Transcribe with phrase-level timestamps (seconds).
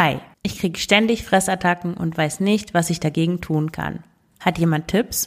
[0.00, 4.04] Hi, ich kriege ständig Fressattacken und weiß nicht, was ich dagegen tun kann.
[4.38, 5.26] Hat jemand Tipps?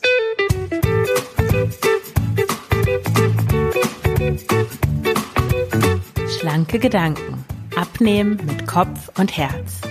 [6.39, 7.43] Schlanke Gedanken.
[7.75, 9.81] Abnehmen mit Kopf und Herz.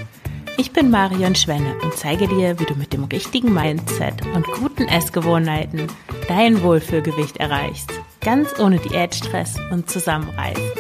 [0.57, 4.89] Ich bin Marion Schwenne und zeige dir, wie du mit dem richtigen Mindset und guten
[4.89, 5.89] Essgewohnheiten
[6.27, 7.93] dein Wohlfühlgewicht erreichst.
[8.23, 10.80] Ganz ohne Diätstress und Zusammenreißen.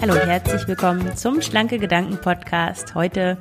[0.00, 2.94] Hallo und herzlich willkommen zum Schlanke Gedanken Podcast.
[2.94, 3.36] Heute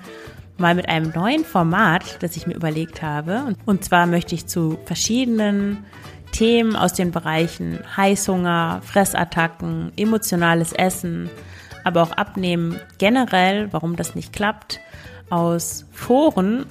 [0.57, 3.55] mal mit einem neuen Format, das ich mir überlegt habe.
[3.65, 5.85] Und zwar möchte ich zu verschiedenen
[6.34, 11.29] Themen aus den Bereichen Heißhunger, Fressattacken, emotionales Essen,
[11.85, 14.81] aber auch Abnehmen generell, warum das nicht klappt,
[15.29, 16.65] aus Foren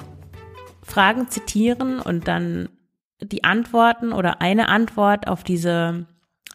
[0.82, 2.68] Fragen zitieren und dann
[3.22, 6.05] die Antworten oder eine Antwort auf diese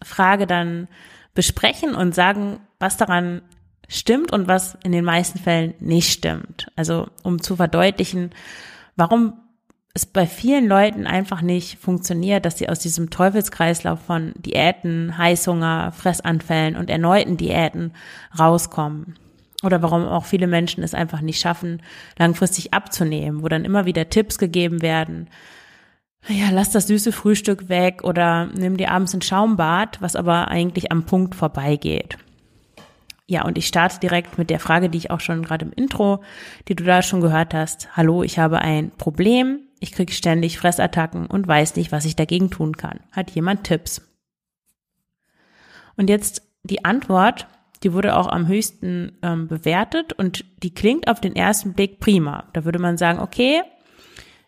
[0.03, 0.87] Frage dann
[1.33, 3.41] besprechen und sagen, was daran
[3.87, 6.71] stimmt und was in den meisten Fällen nicht stimmt.
[6.75, 8.31] Also um zu verdeutlichen,
[8.95, 9.33] warum
[9.93, 15.91] es bei vielen Leuten einfach nicht funktioniert, dass sie aus diesem Teufelskreislauf von Diäten, Heißhunger,
[15.91, 17.93] Fressanfällen und erneuten Diäten
[18.37, 19.17] rauskommen.
[19.61, 21.81] Oder warum auch viele Menschen es einfach nicht schaffen,
[22.17, 25.29] langfristig abzunehmen, wo dann immer wieder Tipps gegeben werden.
[26.27, 30.91] Ja, lass das süße Frühstück weg oder nimm dir abends ein Schaumbad, was aber eigentlich
[30.91, 32.17] am Punkt vorbeigeht.
[33.27, 36.23] Ja, und ich starte direkt mit der Frage, die ich auch schon gerade im Intro,
[36.67, 37.89] die du da schon gehört hast.
[37.95, 39.61] Hallo, ich habe ein Problem.
[39.79, 43.01] Ich kriege ständig Fressattacken und weiß nicht, was ich dagegen tun kann.
[43.11, 44.01] Hat jemand Tipps?
[45.95, 47.47] Und jetzt die Antwort,
[47.83, 52.45] die wurde auch am höchsten ähm, bewertet und die klingt auf den ersten Blick prima.
[52.53, 53.61] Da würde man sagen, okay,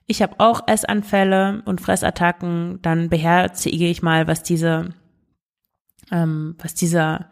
[0.07, 4.93] ich habe auch Essanfälle und Fressattacken, dann beherzige ich mal, was diese,
[6.11, 7.29] ähm, was dieser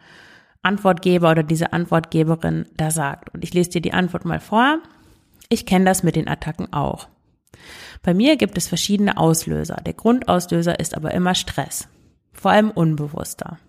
[0.64, 3.34] Antwortgeber oder diese Antwortgeberin da sagt.
[3.34, 4.80] Und ich lese dir die Antwort mal vor.
[5.50, 7.08] Ich kenne das mit den Attacken auch.
[8.02, 9.76] Bei mir gibt es verschiedene Auslöser.
[9.86, 11.88] Der Grundauslöser ist aber immer Stress,
[12.32, 13.60] vor allem unbewusster.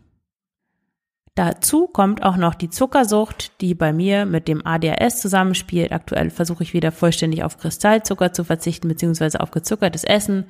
[1.34, 5.90] Dazu kommt auch noch die Zuckersucht, die bei mir mit dem ADHS zusammenspielt.
[5.90, 10.46] Aktuell versuche ich wieder vollständig auf Kristallzucker zu verzichten, beziehungsweise auf gezuckertes Essen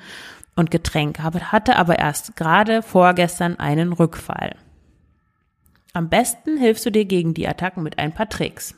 [0.57, 4.57] und Getränk, hatte aber erst gerade vorgestern einen Rückfall.
[5.95, 8.75] Am besten hilfst du dir gegen die Attacken mit ein paar Tricks.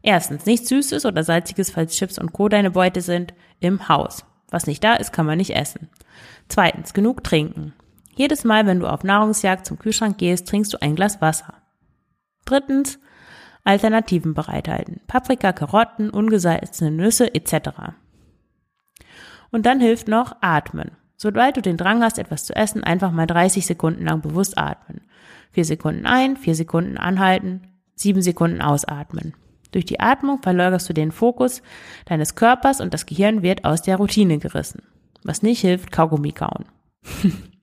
[0.00, 2.48] Erstens, nichts Süßes oder Salziges, falls Chips und Co.
[2.48, 4.24] deine Beute sind, im Haus.
[4.50, 5.90] Was nicht da ist, kann man nicht essen.
[6.48, 7.74] Zweitens, genug trinken.
[8.16, 11.54] Jedes Mal, wenn du auf Nahrungsjagd zum Kühlschrank gehst, trinkst du ein Glas Wasser.
[12.46, 12.98] Drittens,
[13.62, 15.00] Alternativen bereithalten.
[15.06, 17.70] Paprika, Karotten, ungesalzene Nüsse etc.
[19.50, 20.92] Und dann hilft noch Atmen.
[21.16, 25.02] Sobald du den Drang hast, etwas zu essen, einfach mal 30 Sekunden lang bewusst atmen.
[25.50, 27.62] Vier Sekunden ein, vier Sekunden anhalten,
[27.94, 29.34] sieben Sekunden ausatmen.
[29.72, 31.62] Durch die Atmung verleugerst du den Fokus
[32.04, 34.82] deines Körpers und das Gehirn wird aus der Routine gerissen.
[35.22, 36.66] Was nicht hilft, Kaugummi kauen.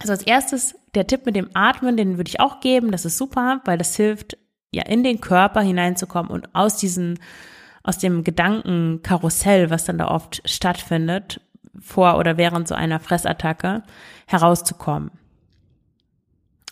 [0.00, 2.90] also als erstes der Tipp mit dem Atmen, den würde ich auch geben.
[2.90, 4.36] Das ist super, weil das hilft,
[4.72, 7.18] ja, in den Körper hineinzukommen und aus diesen,
[7.82, 11.40] aus dem Gedankenkarussell, was dann da oft stattfindet,
[11.78, 13.82] vor oder während so einer Fressattacke
[14.26, 15.10] herauszukommen.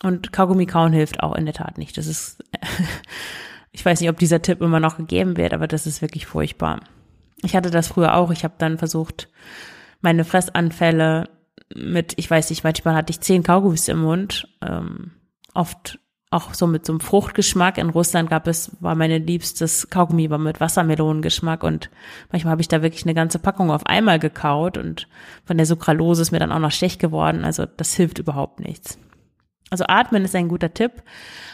[0.01, 1.97] Und Kaugummi kauen hilft auch in der Tat nicht.
[1.97, 2.43] Das ist,
[3.71, 6.79] ich weiß nicht, ob dieser Tipp immer noch gegeben wird, aber das ist wirklich furchtbar.
[7.43, 8.31] Ich hatte das früher auch.
[8.31, 9.29] Ich habe dann versucht,
[10.01, 11.29] meine Fressanfälle
[11.75, 15.11] mit, ich weiß nicht, manchmal hatte ich zehn Kaugummis im Mund, ähm,
[15.53, 15.99] oft
[16.31, 17.77] auch so mit so einem Fruchtgeschmack.
[17.77, 21.89] In Russland gab es, war meine liebstes Kaugummi war mit Wassermelonengeschmack und
[22.31, 25.07] manchmal habe ich da wirklich eine ganze Packung auf einmal gekaut und
[25.45, 27.43] von der Sucralose ist mir dann auch noch schlecht geworden.
[27.43, 28.99] Also das hilft überhaupt nichts.
[29.71, 31.03] Also atmen ist ein guter Tipp,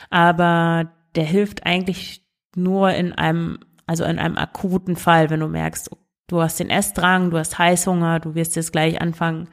[0.10, 5.90] aber der hilft eigentlich nur in einem, also in einem akuten Fall, wenn du merkst,
[6.28, 9.48] du hast den Essdrang, du hast Heißhunger, du wirst jetzt gleich anfangen,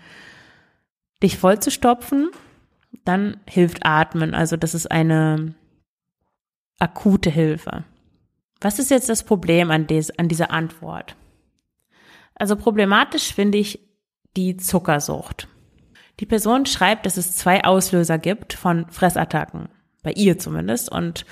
[1.23, 2.31] dich voll zu stopfen,
[3.05, 4.35] dann hilft Atmen.
[4.35, 5.55] Also das ist eine
[6.79, 7.85] akute Hilfe.
[8.61, 11.17] Was ist jetzt das Problem an, des, an dieser Antwort?
[12.35, 13.81] Also problematisch finde ich
[14.37, 15.49] die Zuckersucht.
[16.21, 19.69] Die Person schreibt, dass es zwei Auslöser gibt von Fressattacken,
[20.03, 21.27] bei ihr zumindest, und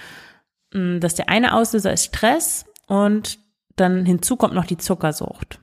[0.73, 3.39] mm, dass der eine Auslöser ist Stress und
[3.77, 5.60] dann hinzu kommt noch die Zuckersucht.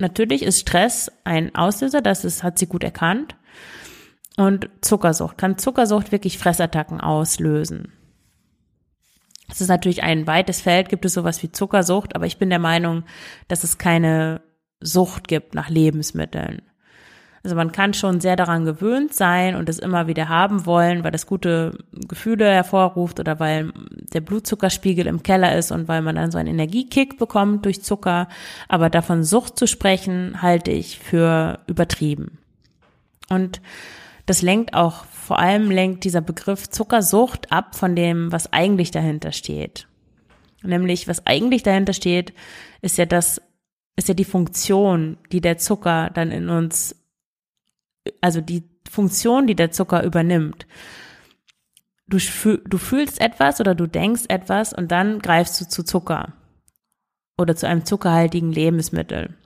[0.00, 3.36] Natürlich ist Stress ein Auslöser, das ist, hat sie gut erkannt.
[4.36, 5.36] Und Zuckersucht.
[5.36, 7.92] Kann Zuckersucht wirklich Fressattacken auslösen?
[9.50, 12.58] Es ist natürlich ein weites Feld, gibt es sowas wie Zuckersucht, aber ich bin der
[12.58, 13.04] Meinung,
[13.48, 14.40] dass es keine
[14.80, 16.62] Sucht gibt nach Lebensmitteln.
[17.42, 21.10] Also man kann schon sehr daran gewöhnt sein und es immer wieder haben wollen, weil
[21.10, 23.72] das gute Gefühle hervorruft oder weil
[24.12, 28.28] der Blutzuckerspiegel im Keller ist und weil man dann so einen Energiekick bekommt durch Zucker.
[28.68, 32.38] Aber davon Sucht zu sprechen, halte ich für übertrieben.
[33.30, 33.62] Und
[34.26, 39.32] das lenkt auch, vor allem lenkt dieser Begriff Zuckersucht ab von dem, was eigentlich dahinter
[39.32, 39.86] steht.
[40.62, 42.34] Nämlich, was eigentlich dahinter steht,
[42.82, 43.40] ist ja das,
[43.96, 46.99] ist ja die Funktion, die der Zucker dann in uns
[48.20, 50.66] also die Funktion, die der Zucker übernimmt.
[52.06, 56.32] Du, du fühlst etwas oder du denkst etwas und dann greifst du zu Zucker
[57.38, 59.36] oder zu einem zuckerhaltigen Lebensmittel.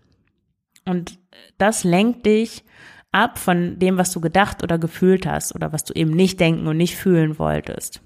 [0.86, 1.18] Und
[1.58, 2.64] das lenkt dich
[3.12, 6.66] ab von dem, was du gedacht oder gefühlt hast oder was du eben nicht denken
[6.66, 8.00] und nicht fühlen wolltest.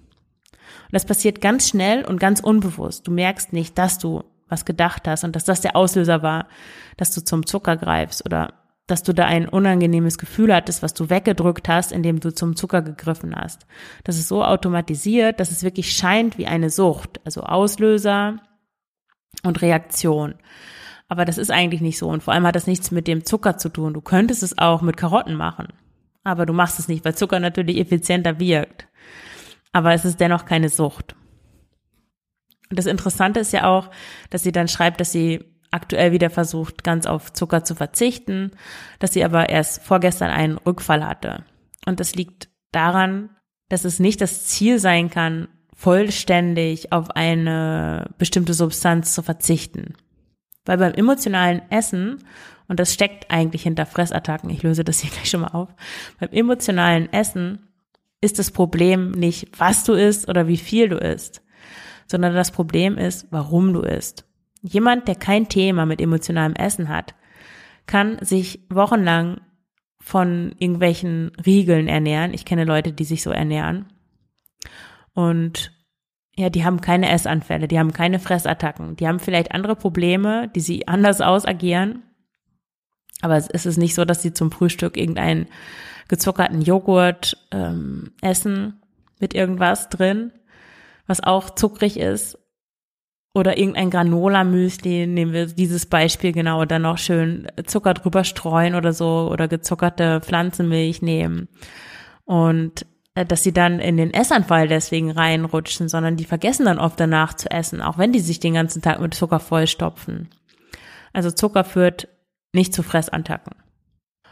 [0.52, 3.06] Und das passiert ganz schnell und ganz unbewusst.
[3.06, 6.48] Du merkst nicht, dass du was gedacht hast und dass das der Auslöser war,
[6.96, 8.54] dass du zum Zucker greifst oder
[8.88, 12.82] dass du da ein unangenehmes Gefühl hattest, was du weggedrückt hast, indem du zum Zucker
[12.82, 13.66] gegriffen hast.
[14.02, 18.40] Das ist so automatisiert, dass es wirklich scheint wie eine Sucht, also Auslöser
[19.44, 20.34] und Reaktion.
[21.06, 23.58] Aber das ist eigentlich nicht so und vor allem hat das nichts mit dem Zucker
[23.58, 23.92] zu tun.
[23.92, 25.68] Du könntest es auch mit Karotten machen,
[26.24, 28.88] aber du machst es nicht, weil Zucker natürlich effizienter wirkt.
[29.72, 31.14] Aber es ist dennoch keine Sucht.
[32.70, 33.90] Und das Interessante ist ja auch,
[34.30, 38.52] dass sie dann schreibt, dass sie aktuell wieder versucht, ganz auf Zucker zu verzichten,
[38.98, 41.44] dass sie aber erst vorgestern einen Rückfall hatte.
[41.86, 43.30] Und das liegt daran,
[43.68, 49.94] dass es nicht das Ziel sein kann, vollständig auf eine bestimmte Substanz zu verzichten.
[50.64, 52.24] Weil beim emotionalen Essen,
[52.66, 55.68] und das steckt eigentlich hinter Fressattacken, ich löse das hier gleich schon mal auf,
[56.18, 57.68] beim emotionalen Essen
[58.20, 61.42] ist das Problem nicht, was du isst oder wie viel du isst,
[62.06, 64.27] sondern das Problem ist, warum du isst.
[64.62, 67.14] Jemand, der kein Thema mit emotionalem Essen hat,
[67.86, 69.40] kann sich wochenlang
[70.00, 72.32] von irgendwelchen Riegeln ernähren.
[72.34, 73.86] Ich kenne Leute, die sich so ernähren.
[75.14, 75.72] Und
[76.36, 80.60] ja, die haben keine Essanfälle, die haben keine Fressattacken, die haben vielleicht andere Probleme, die
[80.60, 82.04] sie anders ausagieren.
[83.20, 85.46] Aber es ist nicht so, dass sie zum Frühstück irgendeinen
[86.06, 88.80] gezuckerten Joghurt ähm, essen
[89.18, 90.32] mit irgendwas drin,
[91.08, 92.38] was auch zuckrig ist
[93.34, 98.92] oder irgendein Granola-Müsli, nehmen wir dieses Beispiel genau, dann noch schön Zucker drüber streuen oder
[98.92, 101.48] so oder gezuckerte Pflanzenmilch nehmen.
[102.24, 106.98] Und äh, dass sie dann in den Essanfall deswegen reinrutschen, sondern die vergessen dann oft
[106.98, 110.28] danach zu essen, auch wenn die sich den ganzen Tag mit Zucker vollstopfen.
[111.12, 112.08] Also Zucker führt
[112.52, 113.54] nicht zu Fressattacken.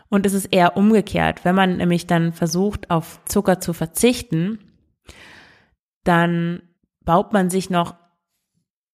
[0.09, 1.45] Und es ist eher umgekehrt.
[1.45, 4.59] Wenn man nämlich dann versucht, auf Zucker zu verzichten,
[6.05, 6.63] dann
[7.05, 7.97] baut man sich noch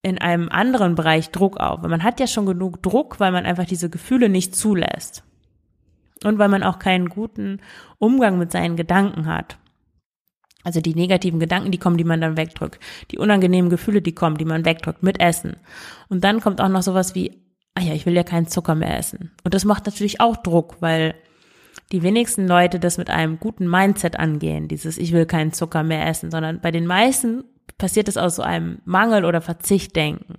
[0.02, 1.80] in einem anderen Bereich Druck auf.
[1.82, 5.22] Man hat ja schon genug Druck, weil man einfach diese Gefühle nicht zulässt.
[6.24, 7.60] Und weil man auch keinen guten
[7.98, 9.58] Umgang mit seinen Gedanken hat.
[10.64, 12.78] Also die negativen Gedanken, die kommen, die man dann wegdrückt.
[13.10, 15.56] Die unangenehmen Gefühle, die kommen, die man wegdrückt mit Essen.
[16.08, 17.42] Und dann kommt auch noch sowas wie,
[17.74, 19.32] ah ja, ich will ja keinen Zucker mehr essen.
[19.42, 21.14] Und das macht natürlich auch Druck, weil
[21.90, 26.06] die wenigsten Leute das mit einem guten Mindset angehen, dieses ich will keinen Zucker mehr
[26.06, 27.44] essen, sondern bei den meisten
[27.82, 30.36] passiert es aus so einem Mangel- oder Verzichtdenken.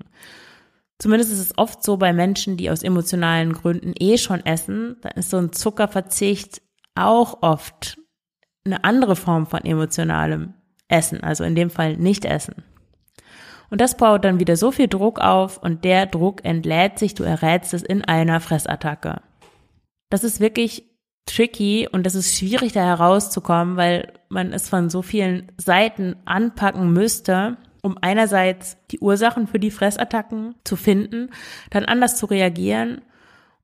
[0.98, 5.12] Zumindest ist es oft so bei Menschen, die aus emotionalen Gründen eh schon essen, dann
[5.16, 6.62] ist so ein Zuckerverzicht
[6.96, 7.98] auch oft
[8.64, 10.54] eine andere Form von emotionalem
[10.88, 12.64] Essen, also in dem Fall nicht essen.
[13.70, 17.24] Und das baut dann wieder so viel Druck auf und der Druck entlädt sich, du
[17.24, 19.20] errätst es in einer Fressattacke.
[20.10, 20.93] Das ist wirklich
[21.26, 26.92] tricky und es ist schwierig, da herauszukommen, weil man es von so vielen Seiten anpacken
[26.94, 31.30] müsste, um einerseits die Ursachen für die Fressattacken zu finden,
[31.70, 33.02] dann anders zu reagieren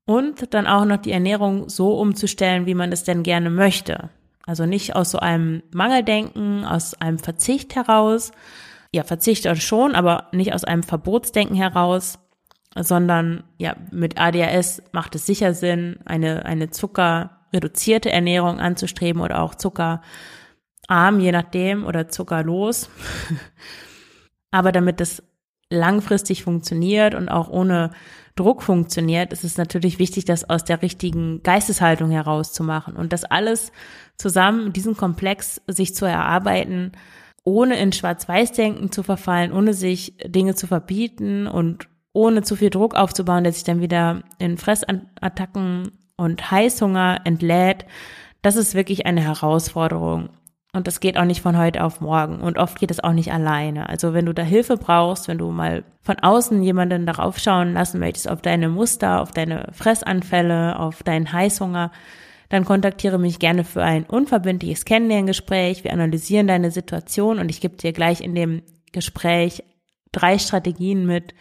[0.06, 4.10] und dann auch noch die Ernährung so umzustellen, wie man es denn gerne möchte.
[4.46, 8.32] Also nicht aus so einem Mangeldenken, aus einem Verzicht heraus,
[8.92, 12.18] ja, Verzicht schon, aber nicht aus einem Verbotsdenken heraus,
[12.76, 19.42] sondern ja, mit ADHS macht es sicher Sinn, eine, eine Zucker reduzierte Ernährung anzustreben oder
[19.42, 22.90] auch zuckerarm, je nachdem, oder zuckerlos.
[24.52, 25.24] Aber damit das
[25.70, 27.92] langfristig funktioniert und auch ohne
[28.36, 33.72] Druck funktioniert, ist es natürlich wichtig, das aus der richtigen Geisteshaltung herauszumachen und das alles
[34.18, 36.94] zusammen, diesen Komplex sich zu erarbeiten,
[37.44, 42.96] ohne in Schwarz-Weiß-Denken zu verfallen, ohne sich Dinge zu verbieten und ohne zu viel Druck
[42.96, 47.86] aufzubauen, der sich dann wieder in Fressattacken und Heißhunger entlädt,
[48.42, 50.30] das ist wirklich eine Herausforderung.
[50.72, 52.42] Und das geht auch nicht von heute auf morgen.
[52.42, 53.90] Und oft geht es auch nicht alleine.
[53.90, 58.00] Also wenn du da Hilfe brauchst, wenn du mal von außen jemanden darauf schauen lassen
[58.00, 61.92] möchtest, auf deine Muster, auf deine Fressanfälle, auf deinen Heißhunger,
[62.50, 65.84] dann kontaktiere mich gerne für ein unverbindliches Kennenlerngespräch.
[65.84, 68.62] Wir analysieren deine Situation und ich gebe dir gleich in dem
[68.92, 69.64] Gespräch
[70.12, 71.34] drei Strategien mit,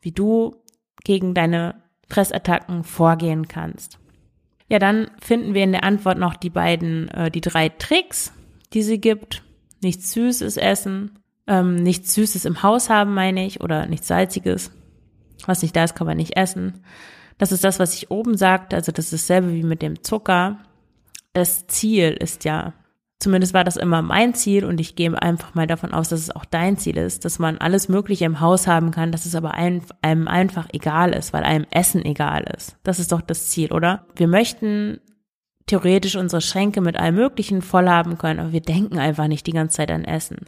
[0.00, 0.56] wie du
[1.04, 3.99] gegen deine Fressattacken vorgehen kannst.
[4.70, 8.32] Ja, dann finden wir in der Antwort noch die beiden, äh, die drei Tricks,
[8.72, 9.42] die sie gibt.
[9.82, 14.70] Nichts Süßes essen, ähm, nichts Süßes im Haus haben, meine ich, oder nichts Salziges.
[15.46, 16.84] Was nicht da ist, kann man nicht essen.
[17.36, 20.58] Das ist das, was ich oben sagte, also das ist dasselbe wie mit dem Zucker.
[21.32, 22.74] Das Ziel ist ja,
[23.20, 26.34] zumindest war das immer mein Ziel und ich gehe einfach mal davon aus, dass es
[26.34, 29.52] auch dein Ziel ist, dass man alles Mögliche im Haus haben kann, dass es aber
[29.52, 29.82] einem,
[30.26, 32.76] einfach egal ist, weil einem Essen egal ist.
[32.82, 34.06] Das ist doch das Ziel, oder?
[34.16, 35.00] Wir möchten
[35.66, 39.52] theoretisch unsere Schränke mit allem Möglichen voll haben können, aber wir denken einfach nicht die
[39.52, 40.46] ganze Zeit an Essen.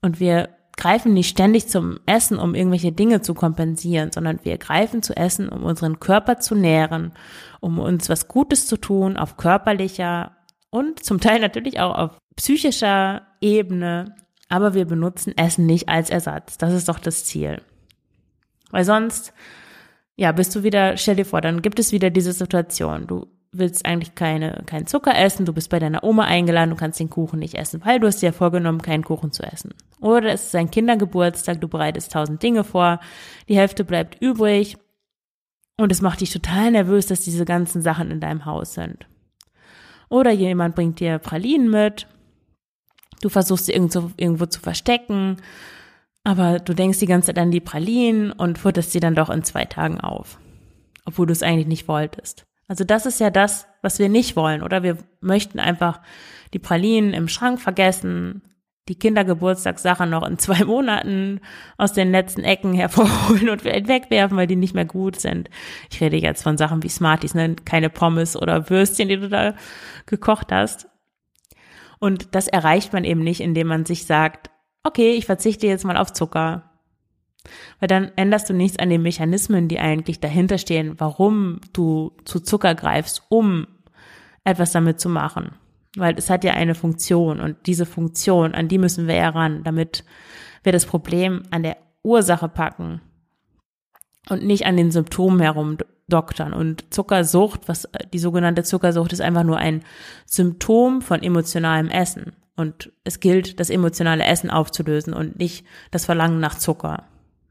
[0.00, 5.02] Und wir greifen nicht ständig zum Essen, um irgendwelche Dinge zu kompensieren, sondern wir greifen
[5.02, 7.12] zu Essen, um unseren Körper zu nähren,
[7.60, 10.32] um uns was Gutes zu tun auf körperlicher
[10.74, 14.16] und zum Teil natürlich auch auf psychischer Ebene.
[14.48, 16.58] Aber wir benutzen Essen nicht als Ersatz.
[16.58, 17.62] Das ist doch das Ziel.
[18.72, 19.32] Weil sonst,
[20.16, 23.06] ja, bist du wieder, stell dir vor, dann gibt es wieder diese Situation.
[23.06, 26.98] Du willst eigentlich keine, keinen Zucker essen, du bist bei deiner Oma eingeladen, du kannst
[26.98, 29.74] den Kuchen nicht essen, weil du hast dir ja vorgenommen, keinen Kuchen zu essen.
[30.00, 32.98] Oder es ist ein Kindergeburtstag, du bereitest tausend Dinge vor,
[33.48, 34.76] die Hälfte bleibt übrig
[35.76, 39.06] und es macht dich total nervös, dass diese ganzen Sachen in deinem Haus sind.
[40.14, 42.06] Oder jemand bringt dir Pralinen mit,
[43.20, 45.38] du versuchst sie irgendwo, irgendwo zu verstecken,
[46.22, 49.42] aber du denkst die ganze Zeit an die Pralinen und futterst sie dann doch in
[49.42, 50.38] zwei Tagen auf,
[51.04, 52.46] obwohl du es eigentlich nicht wolltest.
[52.68, 54.84] Also das ist ja das, was wir nicht wollen, oder?
[54.84, 56.00] Wir möchten einfach
[56.52, 58.40] die Pralinen im Schrank vergessen,
[58.88, 61.40] die Kindergeburtstagssache noch in zwei Monaten
[61.78, 65.48] aus den letzten Ecken hervorholen und wegwerfen, weil die nicht mehr gut sind.
[65.90, 67.56] Ich rede jetzt von Sachen wie Smarties, ne?
[67.64, 69.54] keine Pommes oder Würstchen, die du da
[70.06, 70.88] gekocht hast.
[71.98, 74.50] Und das erreicht man eben nicht, indem man sich sagt,
[74.82, 76.70] okay, ich verzichte jetzt mal auf Zucker.
[77.80, 82.40] Weil dann änderst du nichts an den Mechanismen, die eigentlich dahinter stehen, warum du zu
[82.40, 83.66] Zucker greifst, um
[84.44, 85.52] etwas damit zu machen.
[85.96, 89.62] Weil es hat ja eine Funktion und diese Funktion, an die müssen wir ja ran,
[89.62, 90.04] damit
[90.62, 93.00] wir das Problem an der Ursache packen
[94.28, 96.52] und nicht an den Symptomen herumdoktern.
[96.52, 99.84] Und Zuckersucht, was die sogenannte Zuckersucht ist einfach nur ein
[100.26, 102.32] Symptom von emotionalem Essen.
[102.56, 107.04] Und es gilt, das emotionale Essen aufzulösen und nicht das Verlangen nach Zucker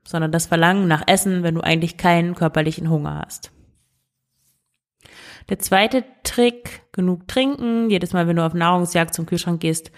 [0.06, 3.52] sondern das Verlangen nach Essen, wenn du eigentlich keinen körperlichen Hunger hast.
[5.50, 7.90] Der zweite Trick, genug trinken.
[7.90, 9.92] Jedes Mal, wenn du auf Nahrungsjagd zum Kühlschrank gehst,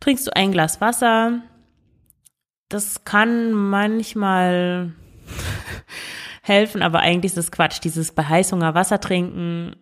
[0.00, 1.42] trinkst du ein Glas Wasser.
[2.68, 4.92] Das kann manchmal
[6.42, 7.80] helfen, aber eigentlich ist das Quatsch.
[7.84, 9.76] Dieses bei Heißhunger Wasser trinken.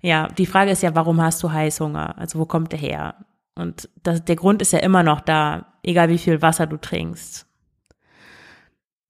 [0.00, 2.18] Ja, die Frage ist ja, warum hast du Heißhunger?
[2.18, 3.14] Also wo kommt der her?
[3.54, 7.46] Und das, der Grund ist ja immer noch da, egal wie viel Wasser du trinkst.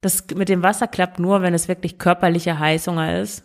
[0.00, 3.44] Das mit dem Wasser klappt nur, wenn es wirklich körperlicher Heißhunger ist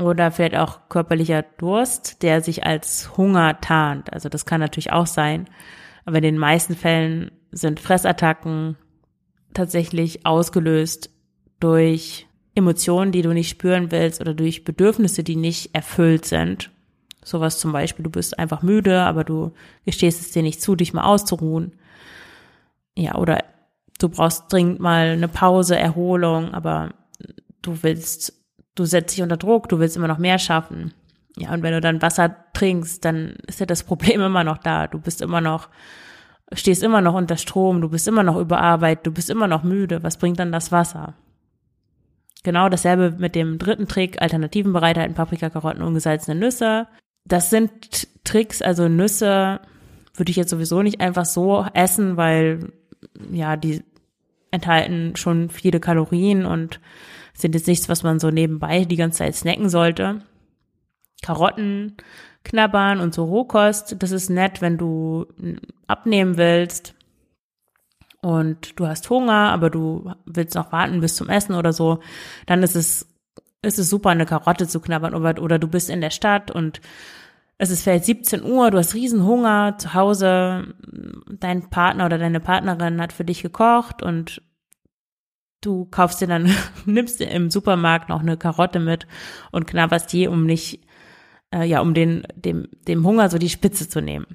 [0.00, 4.12] oder vielleicht auch körperlicher Durst, der sich als Hunger tarnt.
[4.12, 5.48] Also das kann natürlich auch sein.
[6.04, 8.76] Aber in den meisten Fällen sind Fressattacken
[9.54, 11.10] tatsächlich ausgelöst
[11.60, 16.70] durch Emotionen, die du nicht spüren willst oder durch Bedürfnisse, die nicht erfüllt sind.
[17.22, 19.52] Sowas zum Beispiel, du bist einfach müde, aber du
[19.84, 21.72] gestehst es dir nicht zu, dich mal auszuruhen.
[22.96, 23.44] Ja, oder
[23.98, 26.94] du brauchst dringend mal eine Pause, Erholung, aber
[27.62, 28.39] du willst,
[28.80, 30.94] du setzt dich unter Druck, du willst immer noch mehr schaffen.
[31.36, 34.86] Ja, und wenn du dann Wasser trinkst, dann ist ja das Problem immer noch da.
[34.86, 35.68] Du bist immer noch,
[36.52, 40.02] stehst immer noch unter Strom, du bist immer noch überarbeitet, du bist immer noch müde.
[40.02, 41.14] Was bringt dann das Wasser?
[42.42, 46.88] Genau dasselbe mit dem dritten Trick, Alternativen bereithalten, Paprika, Karotten, ungesalzene Nüsse.
[47.26, 49.60] Das sind Tricks, also Nüsse
[50.14, 52.72] würde ich jetzt sowieso nicht einfach so essen, weil
[53.30, 53.84] ja, die
[54.50, 56.80] enthalten schon viele Kalorien und
[57.40, 60.22] sind jetzt nichts, was man so nebenbei die ganze Zeit snacken sollte.
[61.22, 61.96] Karotten
[62.44, 65.26] knabbern und so Rohkost, das ist nett, wenn du
[65.86, 66.94] abnehmen willst
[68.22, 72.00] und du hast Hunger, aber du willst noch warten bis zum Essen oder so,
[72.46, 73.06] dann ist es,
[73.62, 76.80] ist es super, eine Karotte zu knabbern oder, oder du bist in der Stadt und
[77.58, 80.74] es ist vielleicht 17 Uhr, du hast riesen Hunger zu Hause,
[81.28, 84.40] dein Partner oder deine Partnerin hat für dich gekocht und
[85.60, 86.54] du kaufst dir dann,
[86.86, 89.06] nimmst dir im Supermarkt noch eine Karotte mit
[89.50, 90.80] und knabberst die, um nicht,
[91.54, 94.26] äh, ja, um den, dem, dem Hunger so die Spitze zu nehmen.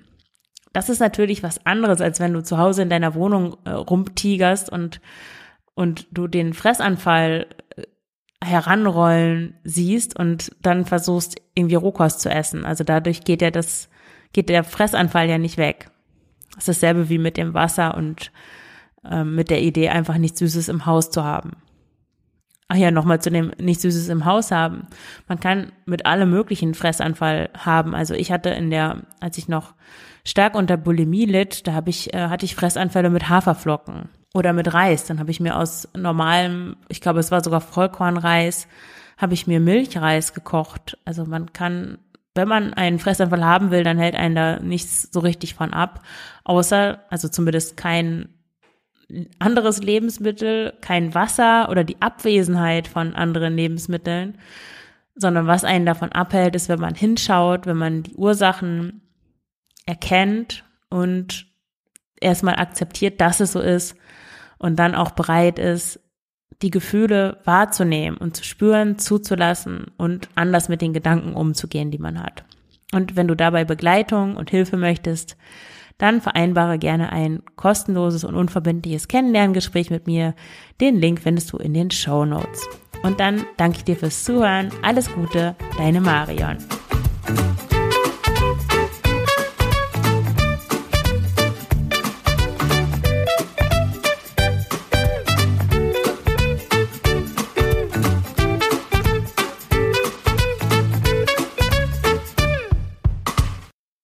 [0.74, 4.70] Das ist natürlich was anderes, als wenn du zu Hause in deiner Wohnung äh, rumtigerst
[4.70, 5.00] und,
[5.74, 7.84] und du den Fressanfall äh,
[8.44, 12.65] heranrollen siehst und dann versuchst, irgendwie Rohkost zu essen.
[12.65, 13.89] Also dadurch geht ja das,
[14.34, 15.89] geht der Fressanfall ja nicht weg.
[16.55, 18.32] Das ist dasselbe wie mit dem Wasser und
[19.10, 21.52] äh, mit der Idee, einfach nichts Süßes im Haus zu haben.
[22.68, 24.88] Ach ja, nochmal zu dem nichts Süßes im Haus haben.
[25.28, 27.94] Man kann mit allem möglichen Fressanfall haben.
[27.94, 29.76] Also ich hatte in der, als ich noch
[30.26, 34.74] stark unter Bulimie litt, da habe ich, äh, hatte ich Fressanfälle mit Haferflocken oder mit
[34.74, 35.06] Reis.
[35.06, 38.68] Dann habe ich mir aus normalem, ich glaube, es war sogar Vollkornreis,
[39.18, 40.98] habe ich mir Milchreis gekocht.
[41.06, 42.00] Also man kann,
[42.34, 46.02] wenn man einen Fressanfall haben will, dann hält einen da nichts so richtig von ab,
[46.44, 48.30] außer, also zumindest kein
[49.40, 54.38] anderes Lebensmittel, kein Wasser oder die Abwesenheit von anderen Lebensmitteln,
[55.16, 59.02] sondern was einen davon abhält, ist, wenn man hinschaut, wenn man die Ursachen
[59.86, 61.48] erkennt und
[62.20, 63.96] erstmal akzeptiert, dass es so ist
[64.58, 66.00] und dann auch bereit ist,
[66.62, 72.22] die Gefühle wahrzunehmen und zu spüren, zuzulassen und anders mit den Gedanken umzugehen, die man
[72.22, 72.46] hat.
[72.94, 75.38] Und wenn du dabei Begleitung und Hilfe möchtest,
[75.98, 80.36] dann vereinbare gerne ein kostenloses und unverbindliches Kennenlerngespräch mit mir.
[80.82, 82.68] Den Link findest du in den Show Notes.
[83.04, 84.70] Und dann danke ich dir fürs Zuhören.
[84.82, 86.58] Alles Gute, deine Marion.